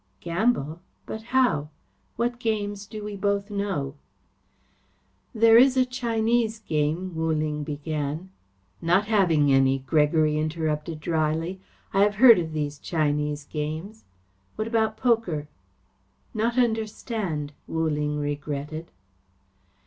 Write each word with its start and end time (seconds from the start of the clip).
"Gamble! 0.19 0.81
But 1.05 1.21
how? 1.29 1.69
What 2.15 2.39
games 2.39 2.87
do 2.87 3.03
we 3.03 3.15
both 3.15 3.51
know?" 3.51 3.93
"There 5.31 5.59
is 5.59 5.77
a 5.77 5.85
Chinese 5.85 6.57
game," 6.57 7.13
Wu 7.13 7.31
Ling 7.31 7.63
began 7.63 8.31
"Not 8.81 9.05
having 9.05 9.53
any," 9.53 9.77
Gregory 9.77 10.39
interrupted 10.39 11.01
drily. 11.01 11.61
"I 11.93 12.01
have 12.01 12.15
heard 12.15 12.39
of 12.39 12.51
these 12.51 12.79
Chinese 12.79 13.45
games. 13.45 14.03
What 14.55 14.67
about 14.67 14.97
poker?" 14.97 15.47
"Not 16.33 16.57
understand," 16.57 17.53
Wu 17.67 17.87
Ling 17.87 18.17
regretted. 18.17 18.89